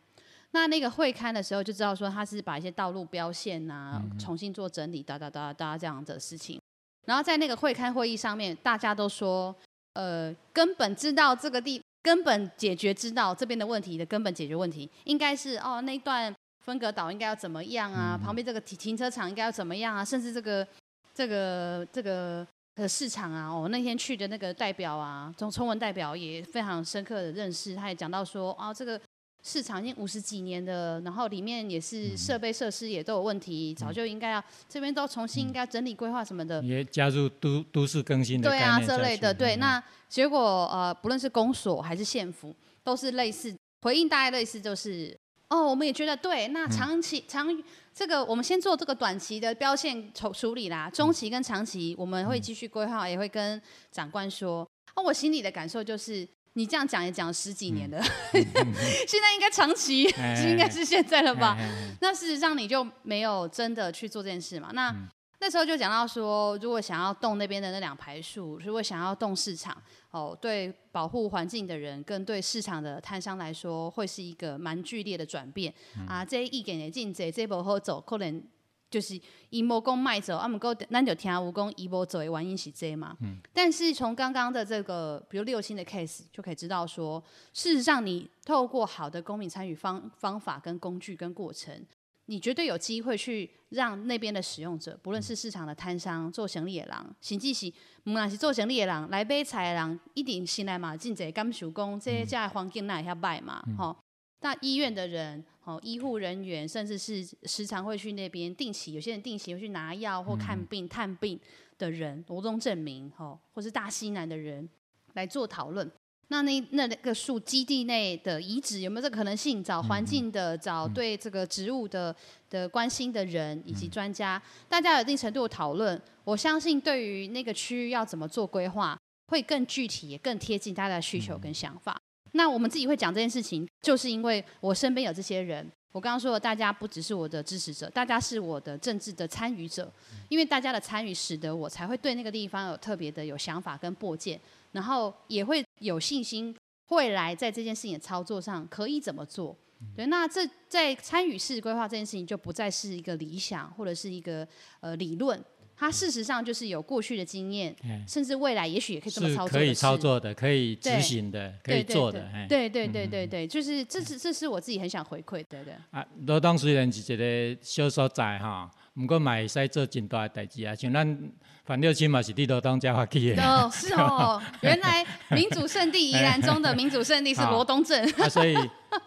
[0.53, 6.59] 那那个会刊的时候就知道说他是把一些道路标线呐重新做整理，哒哒哒哒这样的事情。
[7.05, 9.55] 然后在那个会刊会议上面，大家都说，
[9.93, 11.79] 呃，根本知道这个地。
[12.05, 16.31] 根本解决知道这边的问题的根本解决问题，应该是哦那段
[16.63, 18.15] 分隔岛应该要怎么样啊？
[18.15, 20.05] 旁边这个停停车场应该要怎么样啊？
[20.05, 20.67] 甚至这个
[21.15, 29.01] 这个这个呃市场啊，哦那天去的那个代表啊，中中文代表也非常深刻的认识，他也讲到说啊这个。
[29.47, 36.63] 市场已经五十几年的，然后里面也是设备设施也都有问题，早就应该要这边都重新应该整理规划什么的。
[36.63, 40.39] 也加入都都市更新的对啊这类的对，那结果
[40.73, 45.15] 呃不论是公所还是县府，都是类似回应，大概类似就是
[45.49, 47.47] 哦我们也觉得对，那长期长
[47.93, 54.67] 这个我们先做这个短期的标线处处理啦，中期跟长期我们会继续规划，也会跟长官说。
[54.95, 56.27] 哦我心里的感受就是。
[56.57, 58.01] 你这样讲也讲了十几年了，
[58.33, 60.03] 现在应该长期，
[60.47, 61.57] 应该是现在了吧？
[61.99, 64.69] 那事实上你就没有真的去做这件事嘛？
[64.73, 64.95] 那
[65.41, 69.75] 那时候就讲到说，如果想要动那边的那两排树，如果想要动市场，
[70.11, 75.73] 哦，对保护环境的人跟对市场的摊商来说，会是一个蛮剧烈的转变
[76.07, 76.23] 啊！
[76.23, 78.41] 这一点的进这这波后走可能。
[78.89, 79.19] 就是
[79.49, 83.17] 伊无讲卖走，啊，毋过咱就听有讲伊无走的原因是这嘛。
[83.19, 83.37] 嗯。
[83.51, 87.21] 但是从刚刚的这个，比如六星的 case，就可以知道说，
[87.51, 91.85] 事实上你透过好的公民参与方方法跟工具跟过程，
[92.27, 97.67] 你绝对有机会去让那边的使用者，不论是市场的摊商、做行李的人，甚至是
[98.05, 103.97] 毋论是做行李的人来买菜的人，一定先来嘛，真侪感受讲，这家环境那会遐歹嘛，吼。
[104.41, 105.43] 那医院的人。
[105.65, 111.39] 哦，医护人员甚至是时常会去那边定期，有些人定期会去拿药或看病、探病
[111.77, 114.69] 的人，罗东证明，哦，或是大西南的人
[115.13, 115.91] 来做讨论。
[116.27, 119.63] 那那那个树基地内的遗址有没有这个可能性？
[119.63, 122.15] 找环境的，找对这个植物的
[122.49, 125.99] 的关心的人以及专家，大家有一定程度的讨论。
[126.23, 131.95] 我相信对于那个区域要怎么做规划，会更具体，也更贴近大家的需求跟想法。
[132.35, 135.65] 那我们自己会讲这件事情，就是因为我身边有这些人。
[135.93, 139.89] 我刚刚说，大家不只是我的支持者，大家是我的政治的参与者。
[140.27, 144.37] 因为大家的参与，使得我才会对那个地方有特别的有想法跟破见，
[144.73, 146.53] 然后也会有信心，
[146.89, 149.55] 未来在这件事情的操作上可以怎么做。
[149.95, 154.45] 对，那这在参与式规划这件事情，就不再是一个理想或者是一个
[154.81, 155.41] 呃理论。
[155.77, 157.75] 它事实上就是有过去的经验，
[158.07, 159.59] 甚至未来也许也可以这么操作。
[159.59, 162.29] 可以操作的，可以执行的，可以做的。
[162.47, 165.59] 对对对对对，就是这是这是我自己很想回馈的。
[165.91, 171.31] 啊，罗东虽然是一个小所在哈，不过买会使做真大的代志啊，像咱。
[171.65, 173.43] 反六亲嘛是地头东家发起的。
[173.43, 178.07] 哦，是哦， 原来民主圣地宜兰中的民主圣地是罗 东镇。
[178.19, 178.55] 啊，所以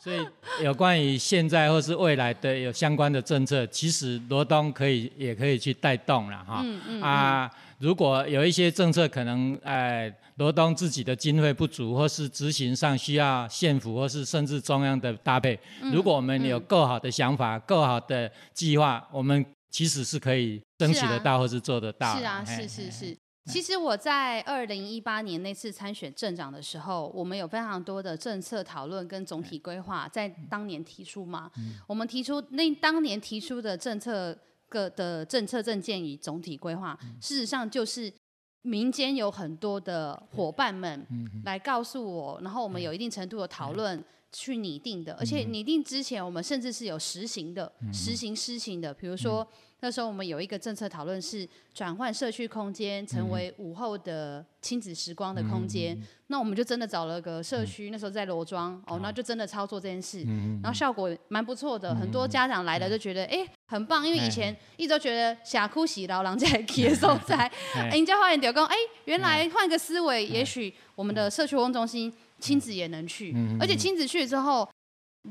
[0.01, 0.27] 所以
[0.63, 6.61] 有关于现在或是未来的有相关的政策，其实罗东可以也可以去带动了哈。
[6.65, 7.01] 嗯嗯。
[7.01, 15.59] 啊，如果有一些政策可能哎罗东自己的经费不足，或是执行上需要县府或是甚至中央的搭配，
[15.93, 19.47] 如果我们有够好的想法、够好的计划，我们。
[19.71, 22.17] 其实是可以争取得到，或是做得到。
[22.17, 23.19] 是啊，是是是。
[23.47, 31.51] 其实我在二零一八年那次参选镇长的时候，我们有非常多的政策讨论跟总体规划，在当年提出嘛。
[31.87, 34.37] 我们提出那当年提出的政策
[34.69, 38.13] 个的政策政见与总体规划，事实上就是
[38.61, 41.07] 民间有很多的伙伴们
[41.45, 44.05] 来告诉我，然后我们有一定程度的讨论。
[44.33, 48.93] 去拟定的，而且拟定之前，我们甚至是有实行的、实行施行的。
[48.93, 49.47] 比如说，
[49.81, 55.99] 那时候我们有一个政策讨论是转换社区空间，成为午后的亲子时光的空间。
[56.27, 60.23] 那我们就真的找了个社区，那时候在罗庄哦，那就真的操作这件事，
[60.63, 61.95] 然后效果蛮不错的。
[61.95, 67.51] 很多家长来了就觉得，哎，很棒，因为以前一直都觉得霞哭喜老狼在接受在，
[67.91, 72.13] 人家花园点工，哎，原来换个思维，也许我们的社区活动中心。
[72.41, 74.69] 亲子也能去，而且亲子去了之后，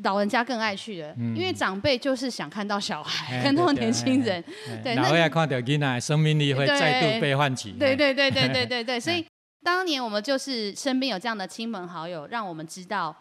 [0.04, 4.44] 老人家更爱去的，因为长辈就是想看到小孩，看到年轻人，
[4.84, 7.72] 对，老外看到囡仔，生命力会再度被唤起。
[7.72, 9.26] 对对对对对 对对，所以
[9.64, 13.16] 当年我们就是身边有这样的亲朋好友，让我们知道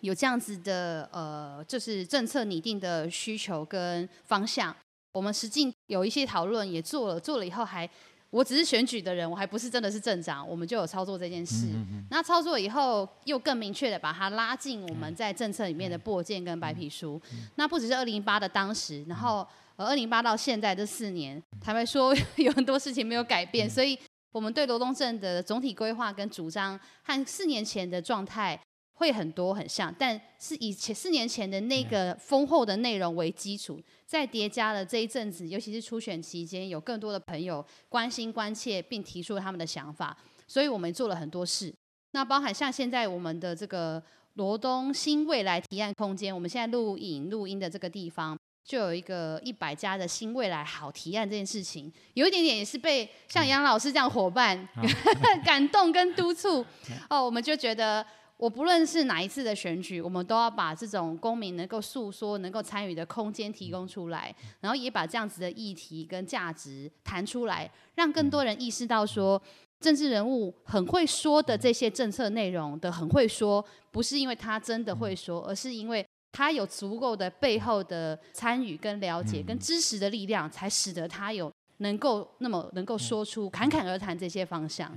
[0.00, 4.74] 有这样子的呃，就是政策拟定的需求跟方向，
[5.12, 7.88] 我们实际有一些讨论也做了，做了以后还。
[8.30, 11.66] 我只是选举的人，我还不是真的是镇长，我们就有操作这件事。
[12.10, 17.20] 那操作以后，又更明确的把它拉进我们在政策里面的拨件跟白皮书。
[17.56, 23.98] 那不只是二零一八的当时，然后呃二零一八到现在这四年，坦白说 有很多事情没有改变，所以
[24.30, 28.56] 我们对罗东镇的总体规划跟主张和四年前的状态
[29.00, 33.80] 会很多很像，但是以前四年前的那个丰厚的内容为基础。
[34.06, 40.16] 再叠加了这一阵子，尤其是初选期间，有更多的朋友关心、关切，并提出了他们的想法，
[40.48, 41.72] 所以我们做了很多事。
[42.10, 44.02] 那包含像现在我们的这个
[44.34, 54.68] 罗东新未来提案空间，我们现在录影录音的这个地方，就有一个一百家的新未来好提案这件事情，有一点点也是被像杨老师这样伙伴
[55.46, 56.66] 感动跟督促
[57.08, 58.04] 哦，我们就觉得。
[58.40, 69.40] 我不论是哪一次的选举，我们都要把这种公民能够诉说、能够参与的空间提供出来，然后也把这样子的议题跟价值谈出来，让更多人意识到说，
[69.78, 84.90] 政治人物很会说的这些政策内容的很会说，不是因为他真的会说，而是因为他有足够的背后的参与、跟了解、跟支持的力量，才使得他有能够那么能够说出侃侃而谈这些方向。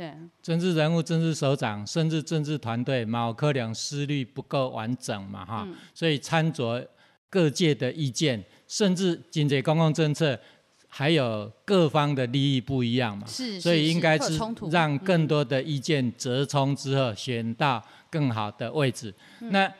[0.00, 0.10] 对，
[0.42, 6.82] 政治人物、政治首长，甚至政治团队，毛科两思虑不够完整嘛，哈，所以参酌
[7.28, 10.40] 各界的意见，甚至经济公共政策，
[10.88, 14.38] 还有各方的利益不一样嘛，是，所以应该是
[14.70, 19.14] 让更多的意见折冲之后，选到更好的位置。
[19.50, 19.70] 那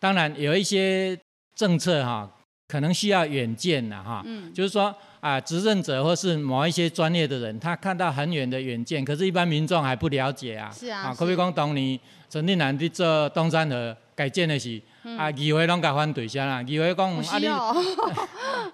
[0.00, 1.16] 当然有一些
[1.54, 2.28] 政策哈，
[2.66, 4.92] 可能需要远见的哈，就是说。
[5.20, 10.70] 啊，执政者或是某一些专业的人，他看到很远的远见，可是，一般民众还不了解啊。
[10.70, 11.08] 是啊。
[11.08, 11.98] 啊，可比讲当年
[12.30, 14.80] 陈定南伫做东山河改建的时，
[15.18, 16.62] 啊，议会拢甲反对啥啦？
[16.62, 17.46] 议会讲 啊你，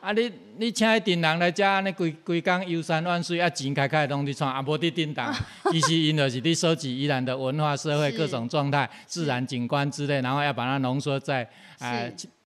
[0.01, 5.35] 啊你你请迄订人来遮，安尼规规工游山玩水，啊钱开开拢伫创，啊无伫订当。
[5.73, 12.03] 其实因就是伫收集宜兰的文化、社会各种状态、自然景观之类，然后要把它浓缩在啊。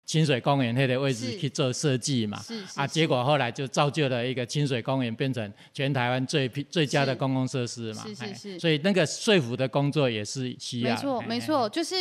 [0.06, 2.40] 清水公园那个位置去做设计嘛，
[2.76, 10.94] 啊，结果后来就造就了一个清水公园变成全台湾最最佳的公共设施嘛，是是是，所以那个说服的工作也是需要。
[10.96, 11.96] 没错没错，就是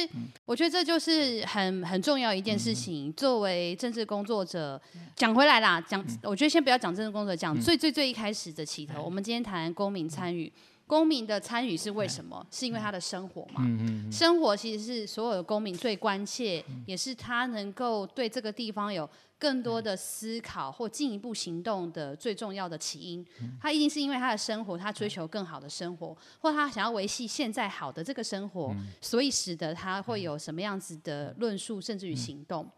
[0.45, 3.13] 我觉得这就是很很重要一件事情。
[3.15, 4.81] 作为政治工作者，
[5.17, 9.03] 讲回来啦，讲，我觉得先不要讲政治工作者，讲最最最一开始的起头。
[9.03, 10.53] 我们今天谈公民参与。
[10.87, 12.47] 公民的参与是为什么？
[12.51, 13.63] 是因为他的生活嘛？
[13.65, 19.09] 嗯嗯嗯生活其实是所有的公民最关切，也是他能够对这个地方有
[19.39, 23.27] 更多的思考或进一步行动的最重要的起因。
[23.61, 32.71] 他一定是因为他的生活，他追求更好的生活，或他想要维系现在好的这个生活，所以使得他会有什么样子的论述，甚至于行动。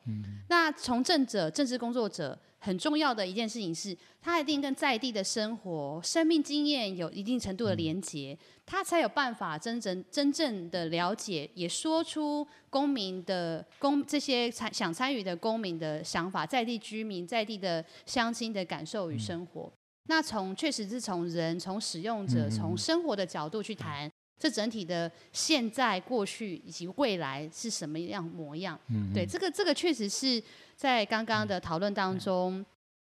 [0.48, 19.70] 那从政者、政治工作者很重要的一件事情是，他一定跟在地的生活、生命经验有一定程度的连结，他才有办法真正真正的了解，也说出公民的公这些参想参与的公民的想法，在地居民、在地的乡亲的感受与生活。
[20.08, 24.10] 那从确实是从人、从使用者、从生活的角度去谈。
[24.38, 28.78] 这整体的现在、过去以及未来是什么样模样？
[29.14, 30.42] 对，这个这个确实是
[30.76, 32.64] 在刚刚的讨论当中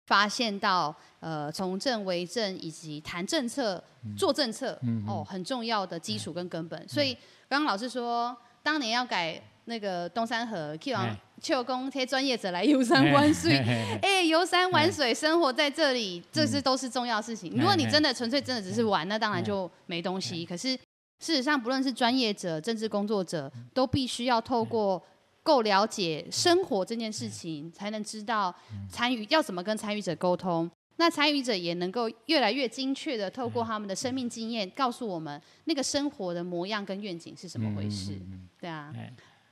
[0.06, 3.82] 发现到，呃，从政为政以及谈政策、
[4.16, 6.88] 做政策，哦，很重要的基础跟根本。
[6.88, 7.14] 所以
[7.48, 13.58] 刚刚老师说，当年要改那个东山河，去往秋公贴专业者来游山玩水，
[14.02, 17.52] 哎，游山玩水，生活在这里，这是都是重要事情。
[17.54, 20.44] 如果你真的纯粹真的只是玩，那当然就没东西。
[20.44, 20.74] 可是
[21.20, 25.00] 事实上，不论是专业者、政治工作者，都必须要透过
[25.42, 28.54] 够了解生活这件事情，才能知道
[28.88, 30.70] 参与要怎么跟参与者沟通。
[30.96, 38.18] 那参与者也能够越来越精确的透过他们的生命经验，告诉我们那个生活的模样跟愿景是什么回事。
[38.60, 38.92] 对啊，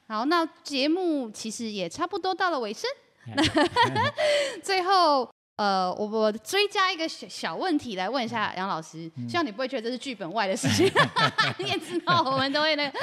[0.07, 2.89] 好，那节目其实也差不多到了尾声，
[4.63, 5.29] 最后。
[5.59, 10.89] 呃，我我追加一个小小问题来问一下杨老师，希望你不会觉得这是剧本外的事情，
[11.59, 12.99] 你也知道我们都会那个。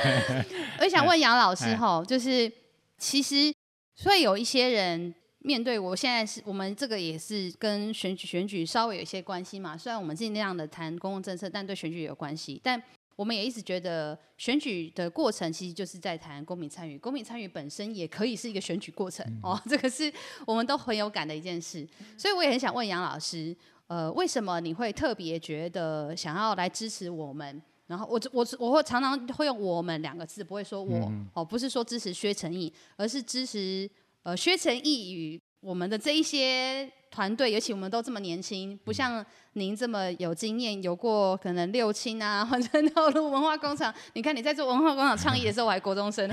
[0.80, 2.50] 我想问杨老师哈，就是
[2.98, 3.54] 其实
[3.96, 12.82] 所以有一些人面对我现在是我们这个也是跟选举选举稍微有一些关系嘛，虽然我们尽量的谈公共政策，但对选举也有关系，但。
[13.18, 20.12] 我们也一直觉得选举的过程其实就是在谈公民参与，公民参与本身也可以是一个选举过程哦，这个是
[20.46, 21.88] 我们都很有感的一件事。
[22.18, 23.56] 所以我也很想问杨老师，
[23.88, 27.62] 呃，为什么你会特别觉得想要来支持我们？
[27.88, 33.90] 然后我我我会常常会用“我们”两个字，不会说我哦，不是说支持薛成义，而是支持
[34.24, 36.92] 呃薛成义与我们的这一些。
[37.12, 43.94] 团队，尤其我们都这么年轻，不像您这么有经验，有过可能六亲啊，或者道路文化工厂。
[44.16, 46.30] 你看你在做文化工厂倡议的时候，我还国中生，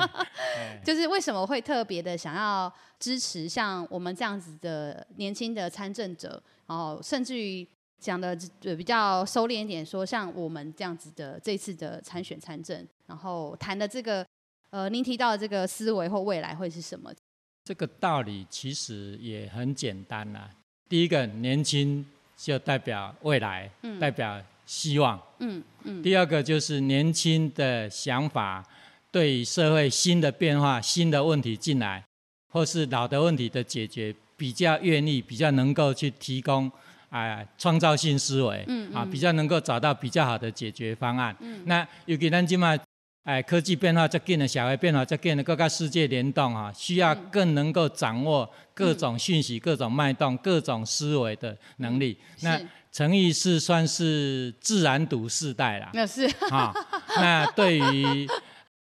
[0.82, 7.68] 就是为什么会特别的想要支持像我们这样子的年轻的参政者，然后甚至于
[8.00, 14.26] 讲的比较收敛一点，说像我们这样子的这次的参选参政，然后谈的这个
[14.70, 17.12] 呃，您提到的这个思维或未来会是什么？
[17.64, 20.48] 这个道理其实也很简单啦。
[20.88, 23.68] 第一个，年轻就代表未来，
[23.98, 25.20] 代表希望。
[25.38, 26.02] 嗯嗯。
[26.02, 28.64] 第二个就是年轻的想法，
[29.10, 32.04] 对社会新的变化、新的问题进来，
[32.52, 36.70] 或是老的问题的解决，比较愿意、比较能够去提供
[37.16, 38.64] 啊创造性思维。
[38.68, 41.34] 嗯啊，比较能够找到比较好的解决方案。
[41.40, 41.62] 嗯。
[41.66, 42.76] 那尤其咱今嘛。
[43.26, 52.16] 哎，科技变化在变的，社会变化在变的，各个世界联动啊，需要更能够掌握各种讯息、各种脉动、各种思维的能力。
[52.42, 52.56] 那
[52.92, 55.90] 陈毅是算是自然读世代啦。
[55.92, 56.72] 那是啊。
[57.16, 58.28] 那对于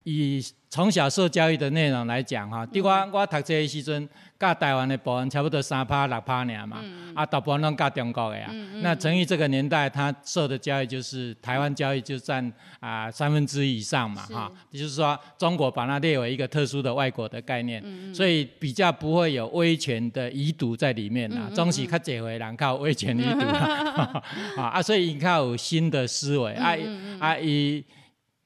[0.06, 4.10] 以从小受教育的内容来讲哈，对我我读这个时阵。
[4.38, 6.84] 教台湾的部分差不多三趴六趴尔嘛，
[7.14, 8.52] 啊，大部分拢教中国的呀。
[8.82, 12.52] 那陈毅这个年代，他受的教育就是台湾教育就占
[12.82, 17.82] 啊三分之一以上嘛，哈，也就是说中国把它列为一个特殊的外国的概念，
[18.14, 21.50] 所以比较不会有威权的遗毒在里面啦。
[21.56, 24.22] 中西较这回人靠威权遗毒啊，
[24.60, 26.76] 啊，所以靠有新的思维啊
[27.20, 27.82] 啊伊。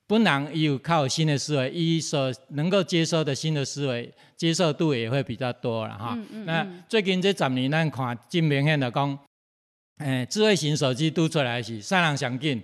[0.10, 6.18] 本人有靠新的思维，伊所能够接受的新的思维，接受度也会比较多了哈。
[6.46, 9.20] 那最近这十年，咱看真明显的讲。
[10.00, 12.62] 诶，智慧型手机拄出来是三人上紧，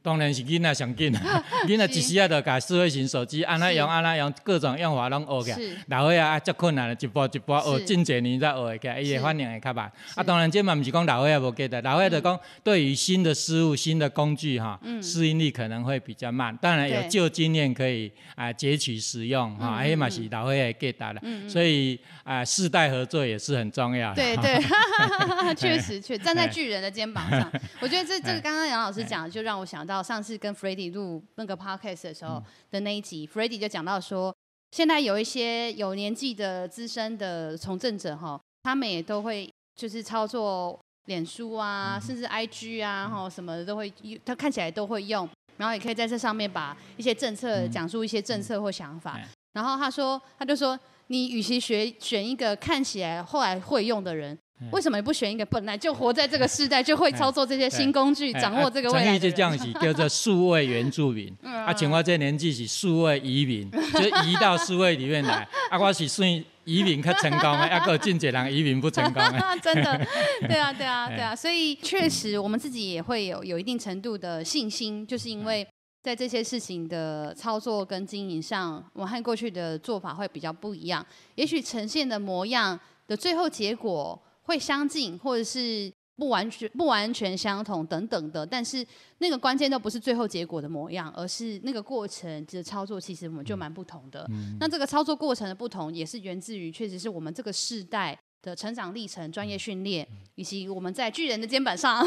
[0.00, 1.44] 当然是囡仔上紧啦。
[1.66, 5.84] 囡仔一时啊，就甲智慧型手机安那用安那用，各种用法拢学起来。
[5.88, 9.90] 老岁啊，足困难的，一步一步学，真侪年才学会起来，伊的反应会较慢。
[10.14, 16.56] 啊，当然这嘛毋是讲老岁啊无记得，老岁就讲对于新的事物、新的工具哈，适应力可能会比较慢。
[16.62, 21.20] 当然有旧经验可以啊截取使用哈，哎嘛是老岁会记得了。
[21.48, 24.14] 所以啊，世代合作也是很重要。
[24.14, 24.62] 对对，
[25.56, 26.75] 确实确站在巨人。
[26.76, 27.50] 人的肩膀上，
[27.80, 33.56] 我觉得这这个刚刚杨老师讲，就让我想到上次跟 f r e d d y 录那个 podcast 的时候的那一集 f r e d d
[33.56, 34.34] y 就讲到说，
[34.70, 43.92] 现在有一些有年纪的资深的从政者哈，他们也都会就是操作脸书啊，甚至 IG 啊，哈什么的都会，
[44.24, 49.20] 他看起来都会用，然后也可以在这上面把一些政策讲述一些政策或想法。
[49.52, 54.36] 然后他说，他就说，你与其学选一个看起来后来会用的人。
[54.70, 59.18] 为什么不选一个本来就活在这个时代，就会操作这些新工具，掌握这个未来？
[59.18, 61.30] 就这样子叫做数位原住民。
[61.42, 65.46] 啊，像我这年纪是数位移民，就移到数位里面来。
[65.68, 66.26] 啊，我是算
[66.64, 69.58] 移民较成功的，啊，个进阶人移民不成功的。
[69.62, 70.00] 真的，
[70.48, 71.36] 对啊，对啊，对啊。
[71.36, 75.66] 所以确实，我们自己也会有有一定程度的信心，就是因为
[76.02, 81.04] 在这些事情的操作跟经营上，我们和过去的做法会比较不一样。
[81.34, 84.18] 也许呈现的模样的最后结果。
[84.46, 88.84] 会相近，或者是不完全不完全相同等等的，但是
[89.18, 94.26] 那个关键都不是最后结果的模样，而是那个过程的操作，其实我们就蛮不同的。
[94.58, 102.02] 那这个操作过程的不同，也是源自于确实是我们这个世代的成长历程、专业训练，以及我们在巨人的肩膀上，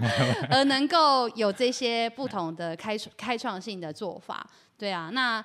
[0.50, 4.46] 而能够有这些不同的开开创性的做法。
[4.76, 5.42] 对啊，那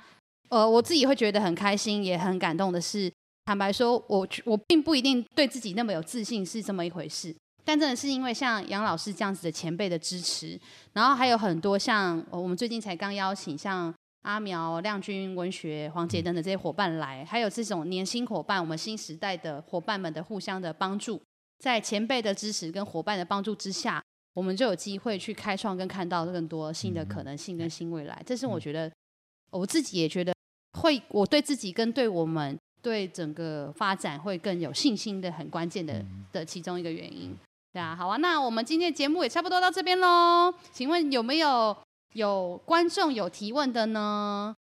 [0.50, 3.10] 呃，我自己会觉得很开心，也很感动的是。
[3.50, 7.36] 坦白说，我我并不一定对自己那么有自信，是这么一回事。
[7.66, 10.60] 但真的是因为像杨老师这样子的前辈的支持，
[10.94, 13.92] 然后还有很多像我们最近才刚邀请像
[14.22, 21.20] 阿苗、亮君文学、黄杰等等这些伙伴来，还有这种年轻伙伴，我们新时代的伙伴们的互相的帮助，
[21.58, 24.00] 在前辈的支持跟伙伴的帮助之下，
[24.36, 28.22] 我们就有机会去开创跟看到更多新的可能性跟新未来。
[28.28, 28.92] 这是我觉得
[29.50, 30.36] 我自己也觉得
[30.80, 32.56] 会，我对自己跟对我们。
[32.82, 37.36] 对整个发展会更有信心的很关键的的其中一个原因，
[37.74, 40.54] 对啊，好啊，那我们今天的节目也差不多到这边喽。
[40.72, 41.76] 请问有没有
[42.14, 44.56] 有观众有提问的呢？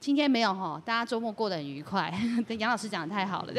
[0.00, 2.12] 今天没有哈，大家周末过得很愉快。
[2.58, 3.52] 杨老师讲的太好了，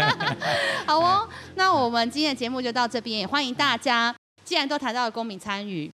[0.86, 1.28] 好哦。
[1.56, 4.14] 那我们今天的节目就到这边，也欢迎大家，
[4.44, 5.90] 既然都谈到了公民参与。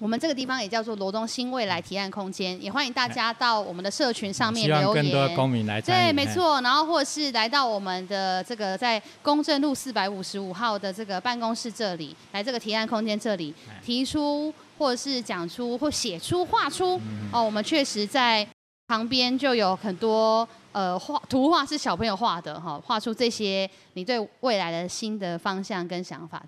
[0.00, 5.04] 我们这个地方也叫做罗东新未来提案空间，也欢迎大家到我们的社群上面留言。
[5.04, 6.60] 更多公民来对，没错。
[6.60, 13.52] 然后或是来到我们的这个在公正路四百五十五号的这个办公室这里，来这个提案空间这里
[13.84, 17.00] 提出，或者是讲出或写出画出。
[17.32, 18.46] 哦，我们确实在
[18.86, 26.40] 旁边就有很多呃画图画是小朋友画的哈，画出这些你对未来的新的方向跟想法。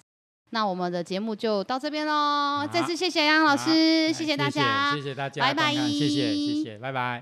[0.51, 7.19] 那我们的节目就到这边喽，再次谢谢杨老师，谢谢大家，谢谢大家，拜拜，谢谢谢谢，拜拜。